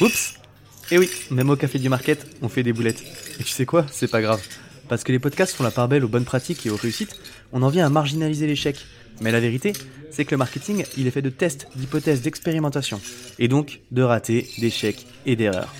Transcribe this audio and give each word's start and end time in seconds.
Oups 0.00 0.34
Eh 0.90 0.98
oui, 0.98 1.10
même 1.30 1.50
au 1.50 1.56
café 1.56 1.78
du 1.78 1.88
market, 1.88 2.26
on 2.40 2.48
fait 2.48 2.62
des 2.62 2.72
boulettes. 2.72 3.02
Et 3.38 3.44
tu 3.44 3.50
sais 3.50 3.66
quoi 3.66 3.86
C'est 3.90 4.10
pas 4.10 4.22
grave. 4.22 4.40
Parce 4.88 5.04
que 5.04 5.12
les 5.12 5.18
podcasts 5.18 5.54
font 5.54 5.62
la 5.62 5.70
part 5.70 5.88
belle 5.88 6.04
aux 6.04 6.08
bonnes 6.08 6.24
pratiques 6.24 6.64
et 6.66 6.70
aux 6.70 6.76
réussites, 6.76 7.20
on 7.52 7.62
en 7.62 7.68
vient 7.68 7.86
à 7.86 7.90
marginaliser 7.90 8.46
l'échec. 8.46 8.86
Mais 9.20 9.30
la 9.30 9.40
vérité, 9.40 9.72
c'est 10.10 10.24
que 10.24 10.30
le 10.30 10.38
marketing, 10.38 10.84
il 10.96 11.06
est 11.06 11.10
fait 11.10 11.22
de 11.22 11.30
tests, 11.30 11.68
d'hypothèses, 11.76 12.22
d'expérimentation. 12.22 13.00
Et 13.38 13.48
donc 13.48 13.80
de 13.90 14.02
ratés, 14.02 14.48
d'échecs 14.58 15.06
et 15.26 15.36
d'erreurs. 15.36 15.74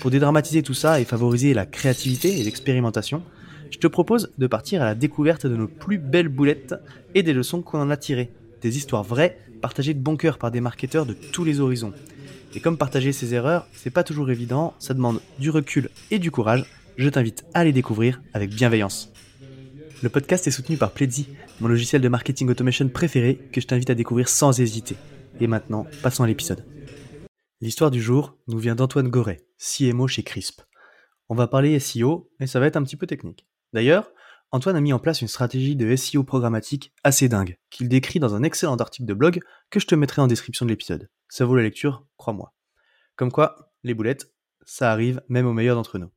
Pour 0.00 0.10
dédramatiser 0.10 0.62
tout 0.62 0.74
ça 0.74 1.00
et 1.00 1.04
favoriser 1.04 1.52
la 1.52 1.66
créativité 1.66 2.40
et 2.40 2.44
l'expérimentation, 2.44 3.22
je 3.70 3.78
te 3.78 3.86
propose 3.86 4.32
de 4.38 4.46
partir 4.46 4.82
à 4.82 4.84
la 4.84 4.94
découverte 4.94 5.46
de 5.46 5.56
nos 5.56 5.68
plus 5.68 5.98
belles 5.98 6.28
boulettes 6.28 6.74
et 7.14 7.22
des 7.22 7.32
leçons 7.32 7.62
qu'on 7.62 7.80
en 7.80 7.90
a 7.90 7.96
tirées. 7.96 8.30
Des 8.62 8.76
histoires 8.76 9.02
vraies, 9.02 9.38
partagées 9.60 9.94
de 9.94 10.00
bon 10.00 10.16
cœur 10.16 10.38
par 10.38 10.50
des 10.50 10.60
marketeurs 10.60 11.06
de 11.06 11.14
tous 11.14 11.44
les 11.44 11.60
horizons. 11.60 11.92
Et 12.54 12.60
comme 12.60 12.78
partager 12.78 13.12
ses 13.12 13.34
erreurs, 13.34 13.66
c'est 13.72 13.90
pas 13.90 14.04
toujours 14.04 14.30
évident, 14.30 14.74
ça 14.78 14.94
demande 14.94 15.20
du 15.38 15.50
recul 15.50 15.90
et 16.10 16.18
du 16.18 16.30
courage, 16.30 16.64
je 16.96 17.08
t'invite 17.08 17.44
à 17.52 17.64
les 17.64 17.72
découvrir 17.72 18.22
avec 18.32 18.50
bienveillance. 18.50 19.12
Le 20.02 20.08
podcast 20.08 20.46
est 20.46 20.50
soutenu 20.50 20.76
par 20.76 20.92
Pledzi, 20.92 21.28
mon 21.60 21.68
logiciel 21.68 22.02
de 22.02 22.08
marketing 22.08 22.48
automation 22.48 22.88
préféré 22.88 23.38
que 23.52 23.60
je 23.60 23.66
t'invite 23.66 23.90
à 23.90 23.94
découvrir 23.94 24.28
sans 24.28 24.60
hésiter. 24.60 24.96
Et 25.40 25.46
maintenant, 25.46 25.86
passons 26.02 26.22
à 26.22 26.26
l'épisode. 26.26 26.64
L'histoire 27.60 27.90
du 27.90 28.00
jour 28.00 28.36
nous 28.48 28.58
vient 28.58 28.74
d'Antoine 28.74 29.08
Goret, 29.08 29.40
CMO 29.58 30.06
chez 30.06 30.22
Crisp. 30.22 30.60
On 31.28 31.34
va 31.34 31.48
parler 31.48 31.78
SEO 31.78 32.30
et 32.40 32.46
ça 32.46 32.60
va 32.60 32.66
être 32.66 32.76
un 32.76 32.82
petit 32.82 32.96
peu 32.96 33.06
technique. 33.06 33.46
D'ailleurs, 33.72 34.10
Antoine 34.52 34.76
a 34.76 34.80
mis 34.80 34.92
en 34.92 35.00
place 35.00 35.22
une 35.22 35.28
stratégie 35.28 35.74
de 35.74 35.94
SEO 35.96 36.22
programmatique 36.22 36.92
assez 37.02 37.28
dingue, 37.28 37.58
qu'il 37.68 37.88
décrit 37.88 38.20
dans 38.20 38.34
un 38.34 38.44
excellent 38.44 38.76
article 38.76 39.06
de 39.06 39.14
blog 39.14 39.40
que 39.70 39.80
je 39.80 39.86
te 39.86 39.94
mettrai 39.94 40.22
en 40.22 40.28
description 40.28 40.64
de 40.64 40.70
l'épisode. 40.70 41.10
Ça 41.28 41.44
vaut 41.44 41.56
la 41.56 41.64
lecture, 41.64 42.06
crois-moi. 42.16 42.54
Comme 43.16 43.32
quoi, 43.32 43.72
les 43.82 43.94
boulettes, 43.94 44.32
ça 44.64 44.92
arrive 44.92 45.20
même 45.28 45.46
aux 45.46 45.52
meilleurs 45.52 45.76
d'entre 45.76 45.98
nous. 45.98 46.12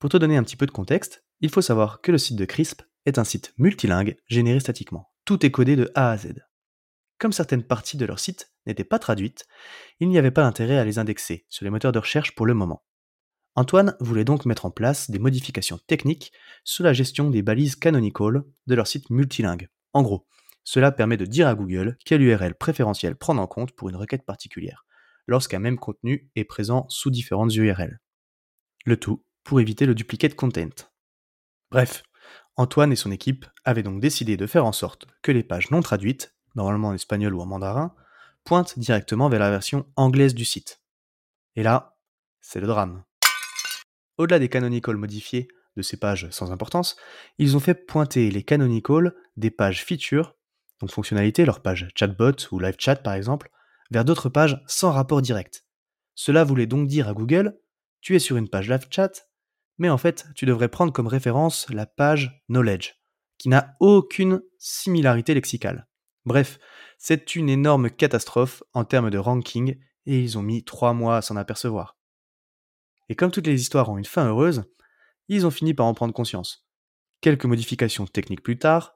Pour 0.00 0.10
te 0.10 0.16
donner 0.16 0.36
un 0.36 0.42
petit 0.42 0.56
peu 0.56 0.66
de 0.66 0.72
contexte, 0.72 1.24
il 1.40 1.50
faut 1.50 1.62
savoir 1.62 2.00
que 2.00 2.10
le 2.10 2.18
site 2.18 2.36
de 2.36 2.44
Crisp 2.44 2.82
est 3.06 3.18
un 3.18 3.24
site 3.24 3.54
multilingue 3.58 4.16
généré 4.26 4.58
statiquement. 4.58 5.10
Tout 5.24 5.46
est 5.46 5.50
codé 5.50 5.76
de 5.76 5.90
A 5.94 6.10
à 6.10 6.16
Z. 6.16 6.34
Comme 7.18 7.32
certaines 7.32 7.64
parties 7.64 7.96
de 7.96 8.06
leur 8.06 8.18
site 8.18 8.52
n'étaient 8.66 8.84
pas 8.84 8.98
traduites, 8.98 9.46
il 10.00 10.08
n'y 10.08 10.18
avait 10.18 10.30
pas 10.30 10.42
d'intérêt 10.42 10.78
à 10.78 10.84
les 10.84 10.98
indexer 10.98 11.46
sur 11.48 11.64
les 11.64 11.70
moteurs 11.70 11.92
de 11.92 11.98
recherche 11.98 12.34
pour 12.34 12.46
le 12.46 12.54
moment. 12.54 12.84
Antoine 13.58 13.96
voulait 13.98 14.24
donc 14.24 14.46
mettre 14.46 14.66
en 14.66 14.70
place 14.70 15.10
des 15.10 15.18
modifications 15.18 15.80
techniques 15.88 16.32
sous 16.62 16.84
la 16.84 16.92
gestion 16.92 17.28
des 17.28 17.42
balises 17.42 17.74
canonical 17.74 18.44
de 18.68 18.74
leur 18.76 18.86
site 18.86 19.10
multilingue. 19.10 19.68
En 19.92 20.02
gros, 20.02 20.28
cela 20.62 20.92
permet 20.92 21.16
de 21.16 21.24
dire 21.24 21.48
à 21.48 21.56
Google 21.56 21.96
quelle 22.04 22.22
URL 22.22 22.54
préférentielle 22.54 23.16
prendre 23.16 23.42
en 23.42 23.48
compte 23.48 23.72
pour 23.72 23.88
une 23.88 23.96
requête 23.96 24.24
particulière, 24.24 24.86
lorsqu'un 25.26 25.58
même 25.58 25.76
contenu 25.76 26.30
est 26.36 26.44
présent 26.44 26.86
sous 26.88 27.10
différentes 27.10 27.52
URL. 27.52 27.98
Le 28.84 28.96
tout 28.96 29.24
pour 29.42 29.58
éviter 29.58 29.86
le 29.86 29.96
duplicate 29.96 30.36
content. 30.36 30.86
Bref, 31.72 32.04
Antoine 32.54 32.92
et 32.92 32.96
son 32.96 33.10
équipe 33.10 33.44
avaient 33.64 33.82
donc 33.82 34.00
décidé 34.00 34.36
de 34.36 34.46
faire 34.46 34.66
en 34.66 34.72
sorte 34.72 35.08
que 35.20 35.32
les 35.32 35.42
pages 35.42 35.72
non 35.72 35.80
traduites, 35.80 36.32
normalement 36.54 36.90
en 36.90 36.94
espagnol 36.94 37.34
ou 37.34 37.40
en 37.40 37.46
mandarin, 37.46 37.92
pointent 38.44 38.78
directement 38.78 39.28
vers 39.28 39.40
la 39.40 39.50
version 39.50 39.84
anglaise 39.96 40.36
du 40.36 40.44
site. 40.44 40.80
Et 41.56 41.64
là, 41.64 41.98
c'est 42.40 42.60
le 42.60 42.68
drame. 42.68 43.02
Au-delà 44.18 44.38
des 44.38 44.48
canonical 44.48 44.96
modifiés 44.96 45.48
de 45.76 45.82
ces 45.82 45.96
pages 45.96 46.28
sans 46.30 46.52
importance, 46.52 46.96
ils 47.38 47.56
ont 47.56 47.60
fait 47.60 47.74
pointer 47.74 48.30
les 48.30 48.42
canonical 48.42 49.14
des 49.36 49.50
pages 49.50 49.84
features 49.84 50.34
donc 50.80 50.90
fonctionnalités, 50.90 51.44
leur 51.44 51.60
page 51.60 51.88
chatbot 51.94 52.36
ou 52.52 52.58
live 52.58 52.76
chat 52.78 52.96
par 52.96 53.14
exemple, 53.14 53.50
vers 53.90 54.04
d'autres 54.04 54.28
pages 54.28 54.62
sans 54.66 54.92
rapport 54.92 55.22
direct. 55.22 55.64
Cela 56.14 56.44
voulait 56.44 56.66
donc 56.66 56.88
dire 56.88 57.08
à 57.08 57.14
Google, 57.14 57.58
tu 58.00 58.16
es 58.16 58.18
sur 58.18 58.36
une 58.36 58.48
page 58.48 58.68
live 58.68 58.86
chat, 58.90 59.28
mais 59.78 59.90
en 59.90 59.98
fait 59.98 60.26
tu 60.34 60.46
devrais 60.46 60.68
prendre 60.68 60.92
comme 60.92 61.06
référence 61.06 61.68
la 61.70 61.86
page 61.86 62.42
knowledge, 62.48 62.94
qui 63.38 63.48
n'a 63.48 63.76
aucune 63.80 64.42
similarité 64.58 65.34
lexicale. 65.34 65.88
Bref, 66.24 66.58
c'est 66.98 67.36
une 67.36 67.48
énorme 67.48 67.90
catastrophe 67.90 68.62
en 68.74 68.84
termes 68.84 69.10
de 69.10 69.18
ranking 69.18 69.78
et 70.06 70.20
ils 70.20 70.38
ont 70.38 70.42
mis 70.42 70.64
trois 70.64 70.92
mois 70.92 71.18
à 71.18 71.22
s'en 71.22 71.36
apercevoir. 71.36 71.97
Et 73.08 73.14
comme 73.14 73.30
toutes 73.30 73.46
les 73.46 73.60
histoires 73.60 73.88
ont 73.88 73.98
une 73.98 74.04
fin 74.04 74.26
heureuse, 74.26 74.64
ils 75.28 75.46
ont 75.46 75.50
fini 75.50 75.74
par 75.74 75.86
en 75.86 75.94
prendre 75.94 76.14
conscience. 76.14 76.66
Quelques 77.20 77.44
modifications 77.44 78.06
techniques 78.06 78.42
plus 78.42 78.58
tard, 78.58 78.94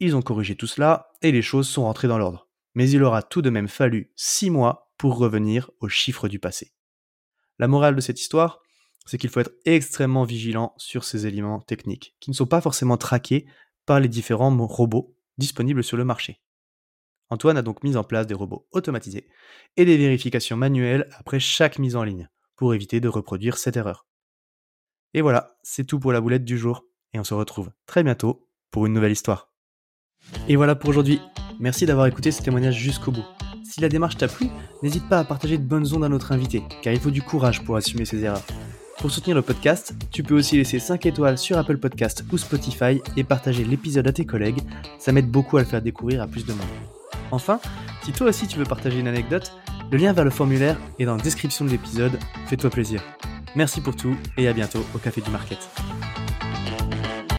ils 0.00 0.16
ont 0.16 0.22
corrigé 0.22 0.56
tout 0.56 0.66
cela 0.66 1.08
et 1.22 1.32
les 1.32 1.42
choses 1.42 1.68
sont 1.68 1.84
rentrées 1.84 2.08
dans 2.08 2.18
l'ordre. 2.18 2.48
Mais 2.74 2.90
il 2.90 3.02
aura 3.02 3.22
tout 3.22 3.42
de 3.42 3.50
même 3.50 3.68
fallu 3.68 4.12
6 4.16 4.50
mois 4.50 4.92
pour 4.98 5.16
revenir 5.16 5.70
aux 5.80 5.88
chiffres 5.88 6.28
du 6.28 6.38
passé. 6.38 6.72
La 7.58 7.68
morale 7.68 7.94
de 7.94 8.00
cette 8.00 8.20
histoire, 8.20 8.60
c'est 9.06 9.18
qu'il 9.18 9.30
faut 9.30 9.40
être 9.40 9.54
extrêmement 9.64 10.24
vigilant 10.24 10.74
sur 10.76 11.04
ces 11.04 11.26
éléments 11.26 11.60
techniques, 11.60 12.16
qui 12.20 12.30
ne 12.30 12.34
sont 12.34 12.46
pas 12.46 12.60
forcément 12.60 12.96
traqués 12.96 13.46
par 13.86 14.00
les 14.00 14.08
différents 14.08 14.56
robots 14.66 15.14
disponibles 15.38 15.84
sur 15.84 15.96
le 15.96 16.04
marché. 16.04 16.40
Antoine 17.30 17.56
a 17.56 17.62
donc 17.62 17.82
mis 17.82 17.96
en 17.96 18.04
place 18.04 18.26
des 18.26 18.34
robots 18.34 18.66
automatisés 18.72 19.28
et 19.76 19.84
des 19.84 19.96
vérifications 19.96 20.56
manuelles 20.56 21.08
après 21.18 21.40
chaque 21.40 21.78
mise 21.78 21.96
en 21.96 22.04
ligne, 22.04 22.28
pour 22.56 22.74
éviter 22.74 23.00
de 23.00 23.08
reproduire 23.08 23.58
cette 23.58 23.76
erreur. 23.76 24.06
Et 25.12 25.22
voilà, 25.22 25.56
c'est 25.62 25.84
tout 25.84 25.98
pour 25.98 26.12
la 26.12 26.20
boulette 26.20 26.44
du 26.44 26.58
jour, 26.58 26.84
et 27.12 27.18
on 27.18 27.24
se 27.24 27.34
retrouve 27.34 27.70
très 27.86 28.02
bientôt 28.02 28.48
pour 28.70 28.86
une 28.86 28.92
nouvelle 28.92 29.12
histoire. 29.12 29.52
Et 30.48 30.56
voilà 30.56 30.74
pour 30.74 30.90
aujourd'hui. 30.90 31.20
Merci 31.60 31.86
d'avoir 31.86 32.06
écouté 32.06 32.32
ce 32.32 32.42
témoignage 32.42 32.76
jusqu'au 32.76 33.12
bout. 33.12 33.24
Si 33.62 33.80
la 33.80 33.88
démarche 33.88 34.16
t'a 34.16 34.28
plu, 34.28 34.48
n'hésite 34.82 35.08
pas 35.08 35.20
à 35.20 35.24
partager 35.24 35.56
de 35.56 35.62
bonnes 35.62 35.92
ondes 35.94 36.04
à 36.04 36.08
notre 36.08 36.32
invité, 36.32 36.62
car 36.82 36.92
il 36.92 37.00
faut 37.00 37.10
du 37.10 37.22
courage 37.22 37.64
pour 37.64 37.76
assumer 37.76 38.04
ses 38.04 38.24
erreurs. 38.24 38.44
Pour 38.98 39.10
soutenir 39.10 39.36
le 39.36 39.42
podcast, 39.42 39.94
tu 40.10 40.22
peux 40.22 40.34
aussi 40.34 40.56
laisser 40.56 40.78
5 40.78 41.06
étoiles 41.06 41.38
sur 41.38 41.58
Apple 41.58 41.78
Podcast 41.78 42.24
ou 42.32 42.38
Spotify 42.38 43.00
et 43.16 43.24
partager 43.24 43.64
l'épisode 43.64 44.06
à 44.06 44.12
tes 44.12 44.24
collègues, 44.24 44.60
ça 44.98 45.12
m'aide 45.12 45.30
beaucoup 45.30 45.56
à 45.56 45.60
le 45.60 45.66
faire 45.66 45.82
découvrir 45.82 46.22
à 46.22 46.26
plus 46.26 46.46
de 46.46 46.52
monde. 46.52 46.66
Enfin, 47.30 47.60
si 48.02 48.12
toi 48.12 48.28
aussi 48.28 48.46
tu 48.46 48.58
veux 48.58 48.64
partager 48.64 48.98
une 48.98 49.08
anecdote, 49.08 49.52
le 49.90 49.98
lien 49.98 50.12
vers 50.12 50.24
le 50.24 50.30
formulaire 50.30 50.78
est 50.98 51.04
dans 51.04 51.16
la 51.16 51.22
description 51.22 51.64
de 51.64 51.70
l'épisode, 51.70 52.18
fais-toi 52.46 52.70
plaisir. 52.70 53.02
Merci 53.56 53.80
pour 53.80 53.94
tout 53.94 54.16
et 54.36 54.48
à 54.48 54.52
bientôt 54.52 54.84
au 54.94 54.98
Café 54.98 55.20
du 55.20 55.30
Market. 55.30 55.58